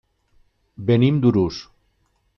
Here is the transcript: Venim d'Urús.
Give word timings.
Venim 0.89 1.21
d'Urús. 1.27 1.63